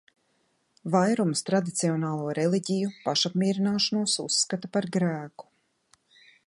[0.95, 5.51] Vairums tradicionālo reliģiju pašapmierināšanos uzskata par grēku.